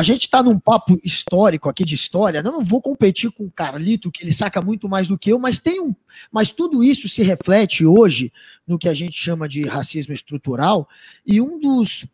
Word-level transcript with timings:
a 0.00 0.02
gente 0.02 0.22
está 0.22 0.42
num 0.42 0.58
papo 0.58 0.98
histórico 1.04 1.68
aqui 1.68 1.84
de 1.84 1.94
história. 1.94 2.38
Eu 2.38 2.42
não 2.42 2.64
vou 2.64 2.80
competir 2.80 3.30
com 3.30 3.44
o 3.44 3.50
Carlito, 3.50 4.10
que 4.10 4.24
ele 4.24 4.32
saca 4.32 4.62
muito 4.62 4.88
mais 4.88 5.06
do 5.06 5.18
que 5.18 5.30
eu, 5.30 5.38
mas 5.38 5.58
tem 5.58 5.78
um. 5.78 5.94
Mas 6.32 6.50
tudo 6.50 6.82
isso 6.82 7.06
se 7.06 7.22
reflete 7.22 7.84
hoje 7.84 8.32
no 8.66 8.78
que 8.78 8.88
a 8.88 8.94
gente 8.94 9.12
chama 9.12 9.46
de 9.46 9.66
racismo 9.66 10.14
estrutural, 10.14 10.88
e 11.26 11.38
um 11.38 11.60
dos 11.60 12.06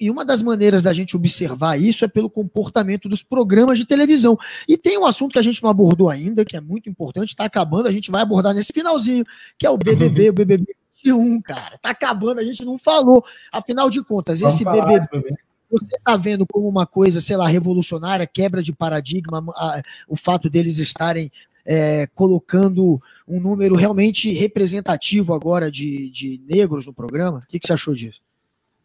e 0.00 0.10
uma 0.10 0.24
das 0.24 0.40
maneiras 0.40 0.82
da 0.82 0.94
gente 0.94 1.14
observar 1.14 1.78
isso 1.78 2.02
é 2.02 2.08
pelo 2.08 2.30
comportamento 2.30 3.10
dos 3.10 3.22
programas 3.22 3.78
de 3.78 3.84
televisão. 3.84 4.38
E 4.66 4.78
tem 4.78 4.96
um 4.96 5.04
assunto 5.04 5.34
que 5.34 5.38
a 5.38 5.42
gente 5.42 5.62
não 5.62 5.68
abordou 5.68 6.08
ainda, 6.08 6.46
que 6.46 6.56
é 6.56 6.60
muito 6.62 6.88
importante, 6.88 7.28
está 7.28 7.44
acabando, 7.44 7.86
a 7.86 7.92
gente 7.92 8.10
vai 8.10 8.22
abordar 8.22 8.54
nesse 8.54 8.72
finalzinho, 8.72 9.26
que 9.58 9.66
é 9.66 9.70
o 9.70 9.76
BBB, 9.76 10.30
o 10.30 10.32
BBB 10.32 10.74
21, 11.04 11.42
cara. 11.42 11.74
Está 11.74 11.90
acabando, 11.90 12.40
a 12.40 12.44
gente 12.44 12.64
não 12.64 12.78
falou. 12.78 13.22
Afinal 13.52 13.90
de 13.90 14.02
contas, 14.02 14.40
Vamos 14.40 14.54
esse 14.54 14.64
BBB, 14.64 15.36
você 15.78 15.96
está 15.96 16.16
vendo 16.16 16.46
como 16.46 16.68
uma 16.68 16.86
coisa, 16.86 17.20
sei 17.20 17.36
lá, 17.36 17.46
revolucionária, 17.46 18.26
quebra 18.26 18.62
de 18.62 18.72
paradigma, 18.72 19.44
a, 19.54 19.82
o 20.08 20.16
fato 20.16 20.48
deles 20.48 20.78
estarem 20.78 21.30
é, 21.64 22.06
colocando 22.14 23.00
um 23.26 23.40
número 23.40 23.74
realmente 23.74 24.32
representativo 24.32 25.34
agora 25.34 25.70
de, 25.70 26.10
de 26.10 26.40
negros 26.48 26.86
no 26.86 26.94
programa? 26.94 27.38
O 27.38 27.48
que, 27.48 27.58
que 27.58 27.66
você 27.66 27.72
achou 27.72 27.94
disso? 27.94 28.20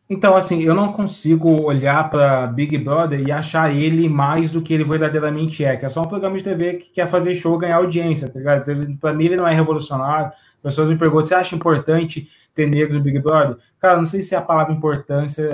Então, 0.10 0.36
assim, 0.36 0.62
eu 0.62 0.76
não 0.76 0.92
consigo 0.92 1.62
olhar 1.62 2.10
para 2.10 2.46
Big 2.48 2.78
Brother 2.78 3.22
e 3.26 3.32
achar 3.32 3.74
ele 3.74 4.10
mais 4.10 4.52
do 4.52 4.62
que 4.62 4.74
ele 4.74 4.84
verdadeiramente 4.84 5.64
é, 5.64 5.78
que 5.78 5.86
é 5.86 5.90
só 5.90 6.02
um 6.02 6.08
programa 6.08 6.38
de 6.38 6.44
TV 6.44 6.74
que 6.74 6.92
quer 6.92 7.10
fazer 7.10 7.34
show 7.34 7.58
ganhar 7.58 7.78
audiência, 7.78 8.28
tá 8.28 8.38
ligado? 8.38 8.98
Para 9.00 9.14
mim, 9.14 9.26
ele 9.26 9.38
não 9.38 9.48
é 9.48 9.54
revolucionário. 9.54 10.26
As 10.28 10.62
pessoas 10.62 10.90
me 10.90 10.98
perguntam: 10.98 11.28
você 11.28 11.34
acha 11.34 11.56
importante 11.56 12.28
ter 12.54 12.68
negros 12.68 12.98
no 12.98 13.04
Big 13.04 13.20
Brother? 13.20 13.56
Cara, 13.80 13.98
não 13.98 14.06
sei 14.06 14.22
se 14.22 14.36
a 14.36 14.42
palavra 14.42 14.74
importância 14.74 15.50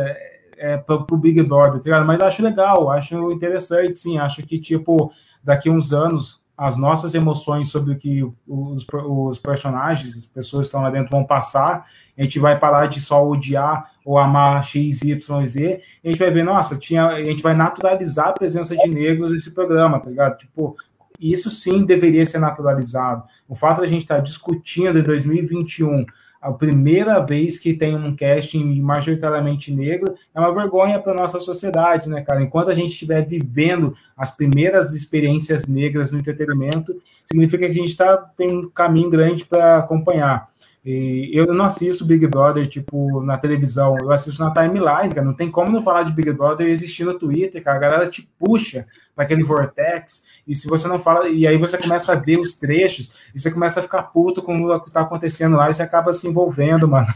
é, 0.58 0.78
para 0.78 0.96
o 0.96 1.18
Big 1.18 1.42
Brother, 1.44 1.82
tá? 1.82 2.04
Mas 2.04 2.22
acho 2.22 2.44
legal, 2.44 2.90
acho 2.92 3.32
interessante, 3.32 3.98
sim. 3.98 4.18
Acho 4.18 4.44
que, 4.44 4.58
tipo, 4.58 5.12
daqui 5.44 5.70
uns 5.70 5.94
anos 5.94 6.46
as 6.58 6.76
nossas 6.76 7.14
emoções 7.14 7.70
sobre 7.70 7.94
o 7.94 7.98
que 7.98 8.24
os, 8.48 8.86
os 8.90 9.38
personagens, 9.38 10.18
as 10.18 10.26
pessoas 10.26 10.62
que 10.62 10.68
estão 10.70 10.82
lá 10.82 10.90
dentro 10.90 11.12
vão 11.12 11.24
passar, 11.24 11.86
a 12.18 12.24
gente 12.24 12.40
vai 12.40 12.58
parar 12.58 12.88
de 12.88 13.00
só 13.00 13.24
odiar 13.24 13.92
ou 14.04 14.18
amar 14.18 14.64
X, 14.64 15.04
Y, 15.04 15.46
Z, 15.46 15.82
a 16.04 16.10
gente 16.10 16.18
vai 16.18 16.32
ver, 16.32 16.44
nossa, 16.44 16.76
tinha, 16.76 17.06
a 17.06 17.22
gente 17.22 17.44
vai 17.44 17.54
naturalizar 17.54 18.30
a 18.30 18.34
presença 18.34 18.76
de 18.76 18.90
negros 18.90 19.32
nesse 19.32 19.52
programa, 19.52 20.00
tá 20.00 20.10
ligado? 20.10 20.38
Tipo, 20.38 20.76
isso 21.20 21.50
sim 21.50 21.86
deveria 21.86 22.26
ser 22.26 22.40
naturalizado. 22.40 23.24
O 23.48 23.56
fato 23.56 23.80
de 23.80 23.86
a 23.86 23.88
gente 23.88 24.02
estar 24.02 24.20
discutindo 24.20 25.00
em 25.00 25.04
2021 25.04 26.06
a 26.42 26.52
primeira 26.52 27.20
vez 27.20 27.58
que 27.58 27.74
tem 27.74 27.96
um 27.96 28.16
casting 28.16 28.80
majoritariamente 28.80 29.74
negro 29.74 30.16
é 30.34 30.40
uma 30.40 30.54
vergonha 30.54 31.00
para 31.00 31.14
nossa 31.14 31.40
sociedade, 31.40 32.08
né, 32.08 32.22
cara? 32.22 32.42
Enquanto 32.42 32.70
a 32.70 32.74
gente 32.74 32.92
estiver 32.92 33.26
vivendo 33.26 33.96
as 34.16 34.36
primeiras 34.36 34.94
experiências 34.94 35.68
negras 35.68 36.12
no 36.12 36.20
entretenimento, 36.20 37.02
significa 37.26 37.66
que 37.66 37.72
a 37.72 37.84
gente 37.84 37.96
tá, 37.96 38.16
tem 38.38 38.50
um 38.50 38.70
caminho 38.70 39.10
grande 39.10 39.46
para 39.46 39.80
acompanhar. 39.80 40.48
E 40.90 41.32
eu 41.34 41.54
não 41.54 41.66
assisto 41.66 42.06
Big 42.06 42.26
Brother, 42.28 42.66
tipo, 42.70 43.22
na 43.22 43.38
televisão, 43.38 43.98
eu 44.00 44.10
assisto 44.10 44.42
na 44.42 44.54
timeline, 44.54 45.14
cara. 45.14 45.26
Não 45.26 45.34
tem 45.34 45.52
como 45.52 45.70
não 45.70 45.82
falar 45.82 46.04
de 46.04 46.14
Big 46.14 46.32
Brother 46.32 46.66
existir 46.66 47.04
no 47.04 47.20
Twitter, 47.20 47.62
cara. 47.62 47.76
A 47.76 47.80
galera 47.82 48.10
te 48.10 48.22
puxa 48.40 48.88
para 49.14 49.26
aquele 49.26 49.44
vortex, 49.44 50.24
e 50.48 50.56
se 50.56 50.66
você 50.66 50.88
não 50.88 50.98
fala, 50.98 51.28
e 51.28 51.46
aí 51.46 51.58
você 51.58 51.78
começa 51.78 52.14
a 52.14 52.16
ver 52.16 52.40
os 52.40 52.58
trechos, 52.58 53.12
e 53.36 53.40
você 53.40 53.52
começa 53.52 53.82
a 53.82 53.84
ficar 53.84 54.04
puto 54.04 54.42
com 54.42 54.58
o 54.64 54.80
que 54.80 54.90
tá 54.90 55.02
acontecendo 55.02 55.58
lá, 55.58 55.70
e 55.70 55.74
você 55.74 55.84
acaba 55.84 56.14
se 56.14 56.26
envolvendo, 56.26 56.88
mano. 56.88 57.08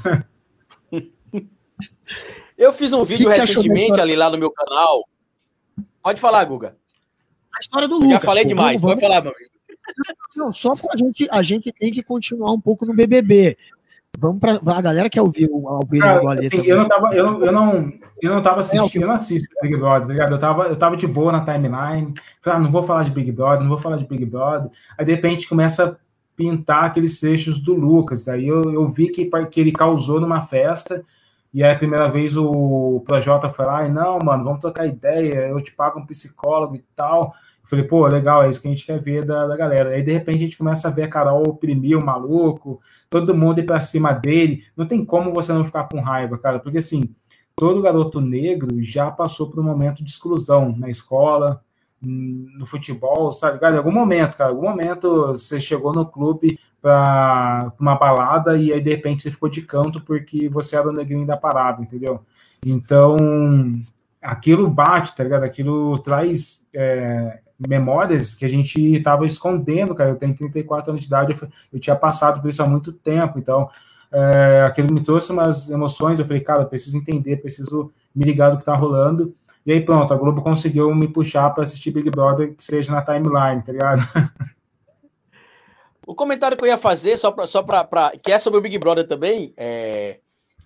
Eu 2.58 2.74
fiz 2.74 2.92
um 2.92 3.06
vídeo 3.06 3.26
que 3.26 3.34
que 3.34 3.40
recentemente 3.40 4.02
ali 4.02 4.18
lá 4.18 4.30
no 4.30 4.38
meu 4.38 4.52
canal. 4.52 5.08
Pode 6.04 6.20
falar, 6.20 6.44
Guga. 6.44 6.76
A 7.56 7.62
história 7.62 7.88
do 7.88 7.96
Lucas. 7.96 8.10
Já 8.10 8.20
falei 8.20 8.44
pô, 8.44 8.50
demais, 8.50 8.82
vamos... 8.82 8.96
pode 8.96 9.08
falar, 9.08 9.22
meu 9.22 9.34
amigo. 9.34 9.61
Não, 10.36 10.52
só 10.52 10.76
para 10.76 10.94
a 10.94 10.98
gente, 10.98 11.28
a 11.32 11.42
gente 11.42 11.72
tem 11.72 11.92
que 11.92 12.04
continuar 12.04 12.52
um 12.52 12.60
pouco 12.60 12.86
no 12.86 12.94
BBB. 12.94 13.58
Vamos 14.20 14.40
para 14.40 14.60
a 14.66 14.82
galera 14.82 15.10
quer 15.10 15.22
ouvir 15.22 15.50
o 15.50 15.66
opinião 15.80 16.22
do 16.22 16.30
Assim, 16.30 16.66
eu 16.66 16.78
não 16.78 16.88
tava, 16.88 17.16
eu, 17.16 17.44
eu 17.46 17.52
não, 17.52 17.92
eu 18.22 18.36
não 18.36 18.42
tava 18.42 18.60
assistindo, 18.60 19.02
é, 19.02 19.04
eu 19.04 19.08
não 19.08 19.14
assisto 19.14 19.56
Big 19.62 19.76
Brother, 19.78 20.08
tá 20.08 20.14
ligado? 20.14 20.32
Eu 20.34 20.40
tava, 20.40 20.64
eu 20.66 20.76
tava 20.76 20.98
de 20.98 21.08
boa 21.08 21.32
na 21.32 21.46
timeline. 21.46 22.14
Falei, 22.42 22.60
ah, 22.60 22.62
não 22.62 22.72
vou 22.72 22.84
falar 22.84 23.04
de 23.04 23.12
Big 23.12 23.32
Brother, 23.32 23.62
não 23.62 23.70
vou 23.70 23.80
falar 23.80 23.98
de 23.98 24.06
Big 24.06 24.26
Brother. 24.26 24.70
Aí 24.98 25.06
de 25.06 25.16
repente 25.16 25.48
começa 25.48 25.86
a 25.86 25.96
pintar 26.36 26.86
aqueles 26.86 27.20
trechos 27.20 27.60
do 27.60 27.74
Lucas. 27.74 28.28
Aí 28.28 28.48
eu, 28.48 28.62
eu 28.74 28.88
vi 28.90 29.10
que, 29.10 29.30
que 29.50 29.62
ele 29.62 29.72
causou 29.72 30.20
numa 30.20 30.42
festa. 30.42 31.04
E 31.54 31.64
aí 31.64 31.74
a 31.74 31.78
primeira 31.78 32.10
vez 32.10 32.38
o 32.38 33.02
Projota 33.06 33.50
foi 33.50 33.66
lá, 33.66 33.86
e 33.86 33.92
não, 33.92 34.20
mano, 34.20 34.44
vamos 34.44 34.62
trocar 34.62 34.86
ideia, 34.86 35.50
eu 35.50 35.60
te 35.62 35.74
pago 35.74 36.00
um 36.00 36.06
psicólogo 36.06 36.76
e 36.76 36.84
tal. 36.96 37.34
Falei, 37.72 37.86
pô, 37.86 38.06
legal, 38.06 38.44
é 38.44 38.50
isso 38.50 38.62
que 38.62 38.68
a 38.68 38.72
gente 38.72 38.86
quer 38.86 39.00
ver 39.00 39.24
da, 39.24 39.48
da 39.48 39.56
galera. 39.56 39.92
Aí, 39.92 40.04
de 40.04 40.12
repente, 40.12 40.36
a 40.36 40.40
gente 40.40 40.58
começa 40.58 40.90
a 40.90 40.92
ver 40.92 41.04
a 41.04 41.08
Carol 41.08 41.42
oprimir 41.48 41.98
o 41.98 42.06
maluco, 42.06 42.82
todo 43.10 43.34
mundo 43.34 43.62
ir 43.62 43.66
pra 43.66 43.80
cima 43.80 44.12
dele. 44.12 44.66
Não 44.76 44.86
tem 44.86 45.06
como 45.06 45.34
você 45.34 45.54
não 45.54 45.64
ficar 45.64 45.88
com 45.88 46.02
raiva, 46.02 46.38
cara, 46.38 46.60
porque 46.60 46.80
assim, 46.80 47.04
todo 47.56 47.82
garoto 47.82 48.20
negro 48.20 48.84
já 48.84 49.10
passou 49.10 49.50
por 49.50 49.58
um 49.62 49.64
momento 49.64 50.04
de 50.04 50.10
exclusão 50.12 50.76
na 50.78 50.90
escola, 50.90 51.64
no 52.02 52.66
futebol, 52.66 53.32
sabe, 53.32 53.58
cara? 53.58 53.76
Em 53.76 53.78
algum 53.78 53.94
momento, 53.94 54.36
cara, 54.36 54.52
em 54.52 54.54
algum 54.54 54.68
momento 54.68 55.28
você 55.28 55.58
chegou 55.58 55.94
no 55.94 56.06
clube 56.06 56.60
para 56.82 57.72
uma 57.80 57.96
balada 57.96 58.58
e 58.58 58.74
aí 58.74 58.82
de 58.82 58.90
repente 58.90 59.24
você 59.24 59.32
ficou 59.32 59.48
de 59.48 59.62
canto 59.62 60.02
porque 60.02 60.50
você 60.50 60.76
era 60.76 60.90
o 60.90 60.94
negrinho 60.94 61.26
da 61.26 61.38
parada, 61.38 61.82
entendeu? 61.82 62.20
Então, 62.66 63.16
aquilo 64.22 64.70
bate, 64.70 65.16
tá 65.16 65.24
ligado? 65.24 65.44
Aquilo 65.44 65.98
traz 66.00 66.68
é, 66.74 67.40
memórias 67.68 68.34
que 68.34 68.46
a 68.46 68.48
gente 68.48 68.96
estava 68.96 69.26
escondendo, 69.26 69.96
cara. 69.96 70.12
Eu 70.12 70.16
tenho 70.16 70.36
34 70.36 70.92
anos 70.92 71.02
de 71.02 71.08
idade, 71.08 71.38
eu, 71.72 71.80
tinha 71.80 71.96
passado 71.96 72.42
por 72.42 72.50
isso 72.50 72.62
há 72.62 72.68
muito 72.68 72.92
tempo, 72.92 73.40
então 73.40 73.70
é, 74.12 74.64
aquilo 74.66 74.94
me 74.94 75.04
trouxe 75.04 75.32
umas 75.32 75.70
emoções. 75.70 76.20
Eu 76.20 76.26
falei, 76.26 76.42
cara, 76.42 76.64
eu 76.64 76.68
preciso 76.68 76.98
entender, 76.98 77.38
preciso 77.38 77.92
me 78.16 78.26
ligar 78.26 78.52
do 78.52 78.58
que 78.58 78.66
tá 78.66 78.76
rolando. 78.76 79.34
E 79.66 79.72
aí, 79.72 79.82
pronto, 79.82 80.12
a 80.14 80.18
Globo 80.18 80.42
conseguiu 80.42 80.94
me 80.96 81.08
puxar 81.08 81.50
para 81.52 81.64
assistir 81.64 81.92
Big 81.92 82.10
Brother, 82.10 82.56
que 82.56 82.64
seja 82.64 82.92
na 82.92 83.02
timeline, 83.02 83.62
tá 83.64 83.72
ligado? 83.72 84.02
O 86.06 86.16
comentário 86.16 86.58
que 86.58 86.64
eu 86.64 86.68
ia 86.68 86.78
fazer, 86.78 87.16
só 87.16 87.32
para. 87.32 87.46
Só 87.48 87.62
pra, 87.62 87.84
pra, 87.84 88.12
que 88.12 88.32
é 88.32 88.40
sobre 88.40 88.60
o 88.60 88.62
Big 88.62 88.78
Brother 88.78 89.08
também, 89.08 89.54
é. 89.56 90.20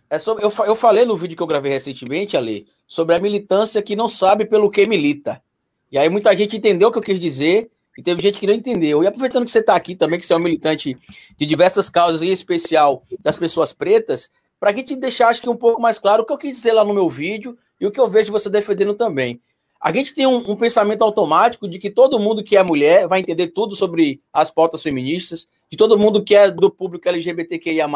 é 0.09 0.17
sobre, 0.17 0.43
eu, 0.43 0.51
eu 0.65 0.75
falei 0.75 1.05
no 1.05 1.15
vídeo 1.15 1.35
que 1.35 1.43
eu 1.43 1.47
gravei 1.47 1.71
recentemente, 1.71 2.37
Ali, 2.37 2.67
sobre 2.87 3.15
a 3.15 3.19
militância 3.19 3.81
que 3.81 3.95
não 3.95 4.07
sabe 4.07 4.45
pelo 4.45 4.71
que 4.71 4.87
milita. 4.87 5.41
E 5.91 5.97
aí 5.97 6.09
muita 6.09 6.35
gente 6.35 6.57
entendeu 6.57 6.89
o 6.89 6.91
que 6.91 6.97
eu 6.97 7.03
quis 7.03 7.19
dizer 7.19 7.69
e 7.97 8.03
teve 8.03 8.21
gente 8.21 8.39
que 8.39 8.47
não 8.47 8.53
entendeu. 8.53 9.03
E 9.03 9.07
aproveitando 9.07 9.45
que 9.45 9.51
você 9.51 9.59
está 9.59 9.75
aqui 9.75 9.95
também, 9.95 10.19
que 10.19 10.25
você 10.25 10.33
é 10.33 10.37
um 10.37 10.39
militante 10.39 10.97
de 11.37 11.45
diversas 11.45 11.89
causas, 11.89 12.21
em 12.21 12.31
especial 12.31 13.03
das 13.21 13.37
pessoas 13.37 13.71
pretas, 13.71 14.29
para 14.59 14.71
a 14.71 14.75
gente 14.75 14.95
deixar 14.95 15.29
acho 15.29 15.41
que 15.41 15.49
um 15.49 15.55
pouco 15.55 15.81
mais 15.81 15.99
claro 15.99 16.23
o 16.23 16.25
que 16.25 16.33
eu 16.33 16.37
quis 16.37 16.57
dizer 16.57 16.73
lá 16.73 16.83
no 16.83 16.93
meu 16.93 17.09
vídeo 17.09 17.57
e 17.79 17.85
o 17.85 17.91
que 17.91 17.99
eu 17.99 18.07
vejo 18.07 18.31
você 18.31 18.49
defendendo 18.49 18.93
também. 18.93 19.41
A 19.79 19.91
gente 19.91 20.13
tem 20.13 20.25
um, 20.25 20.37
um, 20.37 20.55
pensamento 20.55 21.03
automático 21.03 21.67
de 21.67 21.77
que 21.77 21.91
todo 21.91 22.19
mundo 22.19 22.43
que 22.43 22.57
é 22.57 22.63
mulher 22.63 23.07
vai 23.07 23.19
entender 23.19 23.47
tudo 23.47 23.75
sobre 23.75 24.21
as 24.33 24.49
pautas 24.49 24.81
feministas, 24.81 25.45
que 25.69 25.77
todo 25.77 25.97
mundo 25.97 26.23
que 26.23 26.33
é 26.33 26.49
do 26.49 26.71
público 26.71 27.07
LGBTQIA, 27.07 27.87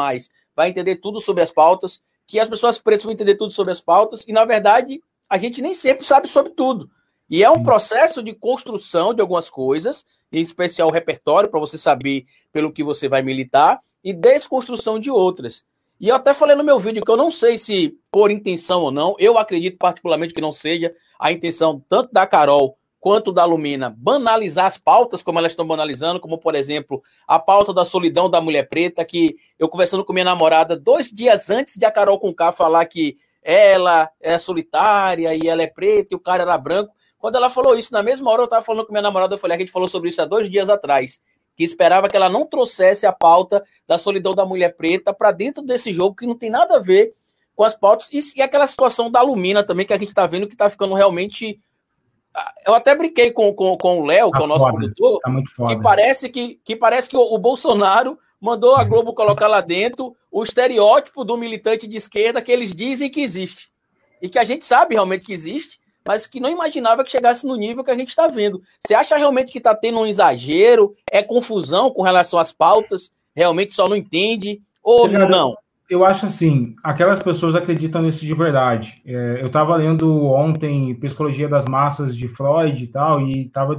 vai 0.54 0.68
entender 0.68 0.96
tudo 0.96 1.20
sobre 1.20 1.42
as 1.42 1.50
pautas, 1.50 2.00
que 2.26 2.38
as 2.38 2.48
pessoas 2.48 2.78
pretas 2.78 3.02
vão 3.02 3.12
entender 3.12 3.34
tudo 3.34 3.52
sobre 3.52 3.72
as 3.72 3.80
pautas, 3.80 4.24
e 4.28 4.32
na 4.32 4.44
verdade 4.44 5.02
a 5.28 5.36
gente 5.36 5.60
nem 5.60 5.74
sempre 5.74 6.04
sabe 6.04 6.28
sobre 6.28 6.52
tudo. 6.52 6.88
E 7.30 7.44
é 7.44 7.50
um 7.50 7.62
processo 7.62 8.22
de 8.22 8.34
construção 8.34 9.14
de 9.14 9.20
algumas 9.20 9.48
coisas, 9.48 10.04
em 10.32 10.42
especial 10.42 10.88
o 10.88 10.92
repertório, 10.92 11.48
para 11.48 11.60
você 11.60 11.78
saber 11.78 12.24
pelo 12.52 12.72
que 12.72 12.82
você 12.82 13.08
vai 13.08 13.22
militar, 13.22 13.80
e 14.02 14.12
desconstrução 14.12 14.98
de 14.98 15.10
outras. 15.10 15.64
E 16.00 16.08
eu 16.08 16.16
até 16.16 16.32
falei 16.32 16.56
no 16.56 16.64
meu 16.64 16.80
vídeo 16.80 17.04
que 17.04 17.10
eu 17.10 17.16
não 17.16 17.30
sei 17.30 17.58
se 17.58 17.94
por 18.10 18.30
intenção 18.30 18.82
ou 18.82 18.90
não, 18.90 19.14
eu 19.18 19.38
acredito 19.38 19.76
particularmente 19.76 20.32
que 20.32 20.40
não 20.40 20.50
seja 20.50 20.92
a 21.18 21.30
intenção 21.30 21.84
tanto 21.88 22.12
da 22.12 22.26
Carol 22.26 22.76
quanto 22.98 23.30
da 23.30 23.44
Lumina 23.44 23.94
banalizar 23.96 24.66
as 24.66 24.78
pautas 24.78 25.22
como 25.22 25.38
elas 25.38 25.52
estão 25.52 25.66
banalizando, 25.66 26.18
como 26.18 26.38
por 26.38 26.54
exemplo 26.54 27.02
a 27.28 27.38
pauta 27.38 27.72
da 27.72 27.84
solidão 27.84 28.30
da 28.30 28.40
mulher 28.40 28.68
preta, 28.68 29.04
que 29.04 29.36
eu 29.58 29.68
conversando 29.68 30.04
com 30.04 30.12
minha 30.12 30.24
namorada 30.24 30.76
dois 30.76 31.10
dias 31.10 31.50
antes 31.50 31.76
de 31.76 31.84
a 31.84 31.90
Carol 31.90 32.18
com 32.18 32.34
K 32.34 32.50
falar 32.52 32.84
que 32.86 33.16
ela 33.42 34.10
é 34.20 34.38
solitária 34.38 35.34
e 35.34 35.48
ela 35.48 35.62
é 35.62 35.66
preta 35.66 36.08
e 36.12 36.16
o 36.16 36.20
cara 36.20 36.42
era 36.42 36.58
branco, 36.58 36.94
quando 37.20 37.36
ela 37.36 37.50
falou 37.50 37.76
isso, 37.76 37.92
na 37.92 38.02
mesma 38.02 38.30
hora 38.30 38.40
eu 38.40 38.46
estava 38.46 38.64
falando 38.64 38.86
com 38.86 38.92
minha 38.92 39.02
namorada, 39.02 39.34
eu 39.34 39.38
falei, 39.38 39.56
a 39.56 39.60
gente 39.60 39.70
falou 39.70 39.86
sobre 39.86 40.08
isso 40.08 40.20
há 40.22 40.24
dois 40.24 40.50
dias 40.50 40.70
atrás, 40.70 41.20
que 41.54 41.62
esperava 41.62 42.08
que 42.08 42.16
ela 42.16 42.30
não 42.30 42.46
trouxesse 42.46 43.06
a 43.06 43.12
pauta 43.12 43.62
da 43.86 43.98
solidão 43.98 44.34
da 44.34 44.46
mulher 44.46 44.74
preta 44.74 45.12
para 45.12 45.30
dentro 45.30 45.62
desse 45.62 45.92
jogo 45.92 46.16
que 46.16 46.26
não 46.26 46.36
tem 46.36 46.48
nada 46.48 46.76
a 46.76 46.78
ver 46.80 47.14
com 47.54 47.62
as 47.62 47.74
pautas. 47.74 48.08
E, 48.10 48.20
e 48.36 48.42
aquela 48.42 48.66
situação 48.66 49.10
da 49.10 49.20
Lumina 49.20 49.62
também, 49.62 49.84
que 49.84 49.92
a 49.92 49.98
gente 49.98 50.08
está 50.08 50.26
vendo 50.26 50.46
que 50.46 50.54
está 50.54 50.70
ficando 50.70 50.94
realmente. 50.94 51.58
Ah, 52.32 52.54
eu 52.66 52.74
até 52.74 52.94
brinquei 52.94 53.32
com, 53.32 53.52
com, 53.52 53.76
com 53.76 54.00
o 54.00 54.06
Léo, 54.06 54.30
tá 54.30 54.38
que 54.38 54.42
é 54.42 54.46
o 54.46 54.48
nosso 54.48 54.64
foda, 54.64 54.78
produtor, 54.78 55.20
tá 55.20 55.66
que 55.66 55.82
parece 55.82 56.28
que, 56.28 56.60
que 56.64 56.76
parece 56.76 57.10
que 57.10 57.16
o, 57.16 57.20
o 57.20 57.36
Bolsonaro 57.36 58.16
mandou 58.40 58.76
a 58.76 58.84
Globo 58.84 59.12
colocar 59.12 59.48
lá 59.48 59.60
dentro 59.60 60.16
o 60.30 60.42
estereótipo 60.42 61.24
do 61.24 61.36
militante 61.36 61.88
de 61.88 61.96
esquerda 61.96 62.40
que 62.40 62.52
eles 62.52 62.72
dizem 62.72 63.10
que 63.10 63.20
existe. 63.20 63.68
E 64.22 64.28
que 64.28 64.38
a 64.38 64.44
gente 64.44 64.64
sabe 64.64 64.94
realmente 64.94 65.26
que 65.26 65.32
existe, 65.32 65.79
mas 66.06 66.26
que 66.26 66.40
não 66.40 66.50
imaginava 66.50 67.04
que 67.04 67.10
chegasse 67.10 67.46
no 67.46 67.56
nível 67.56 67.84
que 67.84 67.90
a 67.90 67.96
gente 67.96 68.08
está 68.08 68.26
vendo. 68.26 68.62
Você 68.80 68.94
acha 68.94 69.16
realmente 69.16 69.52
que 69.52 69.58
está 69.58 69.74
tendo 69.74 69.98
um 70.00 70.06
exagero? 70.06 70.94
É 71.10 71.22
confusão 71.22 71.90
com 71.90 72.02
relação 72.02 72.38
às 72.38 72.52
pautas? 72.52 73.10
Realmente 73.34 73.74
só 73.74 73.88
não 73.88 73.96
entende? 73.96 74.60
Ou 74.82 75.08
não? 75.08 75.54
Eu 75.88 76.04
acho 76.04 76.26
assim, 76.26 76.74
aquelas 76.84 77.18
pessoas 77.20 77.56
acreditam 77.56 78.02
nisso 78.02 78.24
de 78.24 78.32
verdade. 78.32 79.02
É, 79.04 79.40
eu 79.40 79.48
estava 79.48 79.74
lendo 79.74 80.24
ontem 80.26 80.94
Psicologia 80.94 81.48
das 81.48 81.64
Massas 81.64 82.16
de 82.16 82.28
Freud 82.28 82.82
e 82.82 82.86
tal, 82.86 83.20
e 83.20 83.46
estava 83.46 83.76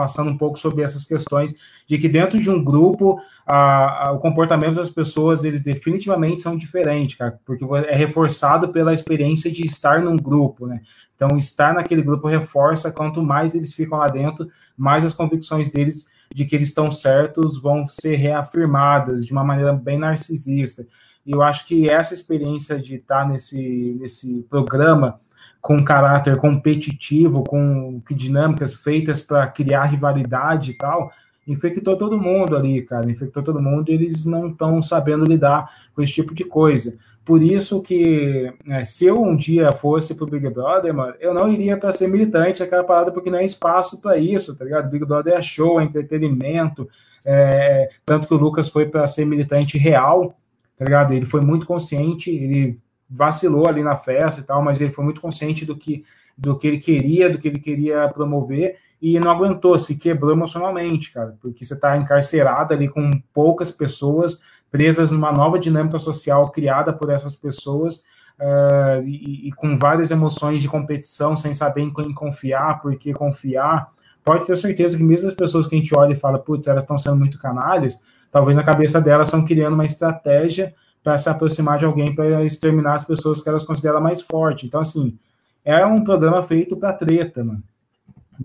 passando 0.00 0.30
um 0.30 0.38
pouco 0.38 0.58
sobre 0.58 0.82
essas 0.82 1.04
questões 1.04 1.54
de 1.86 1.98
que 1.98 2.08
dentro 2.08 2.40
de 2.40 2.48
um 2.48 2.64
grupo 2.64 3.20
a, 3.46 4.08
a, 4.08 4.12
o 4.12 4.18
comportamento 4.18 4.76
das 4.76 4.88
pessoas 4.88 5.44
eles 5.44 5.62
definitivamente 5.62 6.40
são 6.40 6.56
diferentes, 6.56 7.18
cara, 7.18 7.38
porque 7.44 7.66
é 7.86 7.94
reforçado 7.94 8.70
pela 8.70 8.94
experiência 8.94 9.52
de 9.52 9.62
estar 9.62 10.00
num 10.00 10.16
grupo, 10.16 10.66
né? 10.66 10.80
Então 11.14 11.36
estar 11.36 11.74
naquele 11.74 12.00
grupo 12.00 12.28
reforça 12.28 12.90
quanto 12.90 13.22
mais 13.22 13.54
eles 13.54 13.74
ficam 13.74 13.98
lá 13.98 14.06
dentro, 14.06 14.48
mais 14.74 15.04
as 15.04 15.12
convicções 15.12 15.70
deles 15.70 16.06
de 16.34 16.46
que 16.46 16.56
eles 16.56 16.68
estão 16.68 16.90
certos 16.90 17.60
vão 17.60 17.86
ser 17.86 18.16
reafirmadas 18.16 19.26
de 19.26 19.32
uma 19.32 19.44
maneira 19.44 19.74
bem 19.74 19.98
narcisista. 19.98 20.86
E 21.26 21.32
eu 21.32 21.42
acho 21.42 21.66
que 21.66 21.92
essa 21.92 22.14
experiência 22.14 22.80
de 22.80 22.94
estar 22.94 23.28
nesse, 23.28 23.98
nesse 24.00 24.46
programa 24.48 25.20
com 25.60 25.84
caráter 25.84 26.36
competitivo, 26.36 27.44
com 27.44 28.00
dinâmicas 28.10 28.74
feitas 28.74 29.20
para 29.20 29.46
criar 29.46 29.84
rivalidade 29.84 30.70
e 30.70 30.74
tal, 30.74 31.12
infectou 31.46 31.96
todo 31.96 32.18
mundo 32.18 32.56
ali, 32.56 32.82
cara, 32.82 33.10
infectou 33.10 33.42
todo 33.42 33.60
mundo 33.60 33.90
e 33.90 33.94
eles 33.94 34.24
não 34.24 34.48
estão 34.48 34.80
sabendo 34.80 35.24
lidar 35.24 35.70
com 35.94 36.02
esse 36.02 36.12
tipo 36.12 36.34
de 36.34 36.44
coisa. 36.44 36.96
Por 37.24 37.42
isso 37.42 37.82
que, 37.82 38.52
né, 38.64 38.82
se 38.82 39.04
eu 39.04 39.22
um 39.22 39.36
dia 39.36 39.70
fosse 39.72 40.14
pro 40.14 40.26
Big 40.26 40.48
Brother, 40.48 40.94
mano, 40.94 41.14
eu 41.20 41.34
não 41.34 41.52
iria 41.52 41.76
para 41.76 41.92
ser 41.92 42.08
militante, 42.08 42.62
aquela 42.62 42.82
parada, 42.82 43.12
porque 43.12 43.30
não 43.30 43.38
é 43.38 43.44
espaço 43.44 44.00
para 44.00 44.16
isso, 44.16 44.56
tá 44.56 44.64
ligado? 44.64 44.90
Big 44.90 45.04
Brother 45.04 45.34
é 45.34 45.42
show, 45.42 45.80
é 45.80 45.84
entretenimento, 45.84 46.88
é, 47.24 47.90
tanto 48.06 48.26
que 48.26 48.34
o 48.34 48.38
Lucas 48.38 48.68
foi 48.68 48.86
para 48.86 49.06
ser 49.06 49.26
militante 49.26 49.76
real, 49.76 50.34
tá 50.76 50.84
ligado? 50.84 51.12
Ele 51.12 51.26
foi 51.26 51.42
muito 51.42 51.66
consciente, 51.66 52.30
ele 52.30 52.78
vacilou 53.10 53.68
ali 53.68 53.82
na 53.82 53.96
festa 53.96 54.40
e 54.40 54.44
tal, 54.44 54.62
mas 54.62 54.80
ele 54.80 54.92
foi 54.92 55.04
muito 55.04 55.20
consciente 55.20 55.66
do 55.66 55.76
que, 55.76 56.04
do 56.38 56.56
que 56.56 56.68
ele 56.68 56.78
queria, 56.78 57.28
do 57.28 57.38
que 57.38 57.48
ele 57.48 57.58
queria 57.58 58.08
promover, 58.08 58.76
e 59.02 59.18
não 59.18 59.30
aguentou, 59.30 59.76
se 59.78 59.96
quebrou 59.96 60.32
emocionalmente, 60.32 61.10
cara, 61.10 61.36
porque 61.40 61.64
você 61.64 61.74
está 61.74 61.96
encarcerado 61.96 62.72
ali 62.72 62.88
com 62.88 63.10
poucas 63.32 63.70
pessoas, 63.70 64.40
presas 64.70 65.10
numa 65.10 65.32
nova 65.32 65.58
dinâmica 65.58 65.98
social 65.98 66.50
criada 66.50 66.92
por 66.92 67.10
essas 67.10 67.34
pessoas, 67.34 68.04
uh, 68.38 69.02
e, 69.04 69.48
e, 69.48 69.52
com 69.52 69.78
várias 69.78 70.10
emoções 70.10 70.62
de 70.62 70.68
competição, 70.68 71.36
sem 71.36 71.52
saber 71.52 71.82
em 71.82 71.92
quem 71.92 72.12
confiar, 72.12 72.80
porque 72.80 73.12
confiar. 73.12 73.88
Pode 74.22 74.46
ter 74.46 74.56
certeza 74.56 74.96
que 74.96 75.02
mesmo 75.02 75.30
as 75.30 75.34
pessoas 75.34 75.66
que 75.66 75.74
a 75.74 75.78
gente 75.78 75.96
olha 75.96 76.12
e 76.12 76.16
fala, 76.16 76.38
putz, 76.38 76.68
elas 76.68 76.84
estão 76.84 76.98
sendo 76.98 77.16
muito 77.16 77.38
canalhas, 77.38 78.02
talvez 78.30 78.56
na 78.56 78.62
cabeça 78.62 79.00
delas 79.00 79.28
estão 79.28 79.44
criando 79.44 79.74
uma 79.74 79.86
estratégia 79.86 80.74
para 81.02 81.16
se 81.18 81.28
aproximar 81.28 81.78
de 81.78 81.84
alguém 81.84 82.14
para 82.14 82.44
exterminar 82.44 82.94
as 82.94 83.04
pessoas 83.04 83.40
que 83.40 83.48
elas 83.48 83.64
consideram 83.64 84.00
mais 84.00 84.20
fortes. 84.20 84.64
Então, 84.68 84.80
assim, 84.80 85.18
é 85.64 85.84
um 85.84 86.02
programa 86.04 86.42
feito 86.42 86.76
para 86.76 86.92
treta, 86.92 87.42
mano. 87.42 87.62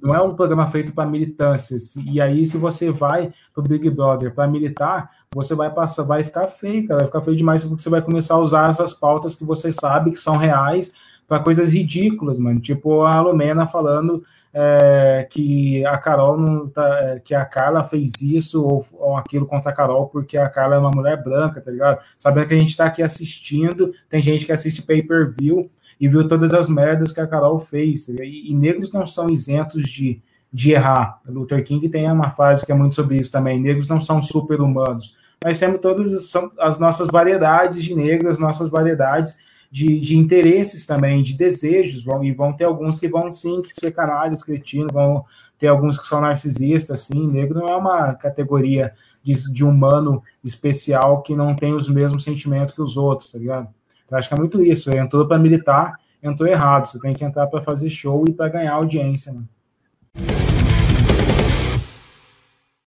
Não 0.02 0.14
é 0.14 0.22
um 0.22 0.36
programa 0.36 0.68
feito 0.68 0.94
para 0.94 1.10
militância. 1.10 1.78
E 2.06 2.20
aí, 2.20 2.46
se 2.46 2.58
você 2.58 2.92
vai 2.92 3.34
para 3.54 3.64
o 3.64 3.68
Big 3.68 3.90
Brother 3.90 4.34
para 4.34 4.48
militar, 4.48 5.10
você 5.34 5.56
vai 5.56 5.70
passar, 5.70 6.04
vai 6.04 6.24
ficar 6.24 6.48
feio, 6.48 6.88
cara. 6.88 7.00
Vai 7.00 7.08
ficar 7.08 7.22
feio 7.22 7.38
demais 7.38 7.64
porque 7.64 7.82
você 7.82 7.90
vai 7.90 8.02
começar 8.02 8.36
a 8.36 8.40
usar 8.40 8.70
essas 8.70 8.94
pautas 8.94 9.36
que 9.36 9.46
você 9.46 9.72
sabe 9.72 10.12
que 10.12 10.18
são 10.18 10.36
reais 10.36 10.94
para 11.28 11.44
coisas 11.44 11.72
ridículas, 11.74 12.40
mano. 12.40 12.60
Tipo 12.60 13.04
a 13.04 13.20
Lumena 13.22 13.68
falando 13.68 14.24
é, 14.54 15.28
que 15.30 15.86
a 15.86 15.98
Carol 15.98 16.38
não 16.38 16.70
tá, 16.70 17.00
é, 17.02 17.20
que 17.20 17.34
a 17.36 17.44
Carla 17.46 17.84
fez 17.84 18.22
isso 18.22 18.64
ou, 18.64 18.86
ou, 18.94 19.18
aquilo 19.18 19.46
contra 19.46 19.72
a 19.72 19.74
Carol 19.74 20.08
porque 20.08 20.38
a 20.38 20.50
Carla 20.50 20.76
é 20.76 20.80
uma 20.80 20.92
mulher 20.92 21.22
branca, 21.22 21.60
tá 21.60 21.72
ligado? 21.72 22.00
Sabendo 22.18 22.48
que 22.48 22.54
a 22.54 22.60
gente 22.60 22.70
está 22.70 22.86
aqui 22.86 23.04
assistindo, 23.04 23.94
tem 24.10 24.22
gente 24.22 24.46
que 24.46 24.52
assiste 24.52 24.82
pay-per-view 24.82 25.70
e 26.00 26.08
viu 26.08 26.28
todas 26.28 26.54
as 26.54 26.70
merdas 26.70 27.12
que 27.12 27.22
a 27.22 27.28
Carol 27.28 27.60
fez. 27.60 28.06
Tá 28.06 28.24
e, 28.24 28.52
e, 28.52 28.56
negros 28.56 28.94
não 28.94 29.06
são 29.06 29.30
isentos 29.30 29.90
de, 29.90 30.22
de 30.52 30.72
errar. 30.72 31.20
Luther 31.28 31.64
King 31.64 31.88
tem 31.90 32.10
uma 32.10 32.32
frase 32.32 32.66
que 32.66 32.72
é 32.72 32.76
muito 32.76 32.96
sobre 32.96 33.18
isso 33.18 33.32
também. 33.32 33.60
Negros 33.60 33.88
não 33.88 34.00
são 34.00 34.22
super-humanos. 34.22 35.16
Nós 35.44 35.60
temos 35.60 35.82
todas 35.82 36.30
são 36.30 36.52
as 36.60 36.80
nossas 36.80 37.08
variedades 37.08 37.84
de 37.84 37.94
negros, 37.94 38.40
nossas 38.40 38.70
variedades 38.70 39.38
de, 39.72 40.00
de 40.00 40.18
interesses 40.18 40.86
também, 40.86 41.24
de 41.24 41.34
desejos, 41.34 42.04
vão, 42.04 42.24
e 42.24 42.32
vão 42.32 42.54
ter 42.54 42.66
alguns 42.66 43.00
que 43.00 43.08
vão 43.08 43.32
sim 43.32 43.62
que 43.62 43.74
ser 43.74 43.92
canalhas, 43.92 44.44
cretinos, 44.44 44.92
vão 44.92 45.26
ter 45.58 45.68
alguns 45.68 46.00
que 46.00 46.08
são 46.08 46.22
narcisistas, 46.22 47.02
assim, 47.02 47.28
negro 47.28 47.60
não 47.60 47.68
é 47.68 47.76
uma 47.76 48.14
categoria 48.14 48.94
de, 49.24 49.34
de 49.52 49.64
humano 49.64 50.22
especial 50.44 51.22
que 51.22 51.36
não 51.36 51.56
tem 51.56 51.74
os 51.74 51.88
mesmos 51.88 52.24
sentimentos 52.24 52.74
que 52.74 52.82
os 52.82 52.98
outros, 52.98 53.32
tá 53.32 53.40
ligado? 53.40 53.70
Então, 54.06 54.18
acho 54.18 54.28
que 54.28 54.36
é 54.36 54.38
muito 54.38 54.62
isso, 54.62 54.92
entrou 54.96 55.28
para 55.28 55.40
militar, 55.40 55.94
entrou 56.22 56.48
errado, 56.48 56.88
você 56.88 57.00
tem 57.00 57.14
que 57.14 57.24
entrar 57.24 57.48
para 57.48 57.62
fazer 57.62 57.90
show 57.90 58.24
e 58.28 58.34
para 58.34 58.50
ganhar 58.50 58.74
audiência, 58.74 59.34
né? 59.34 59.44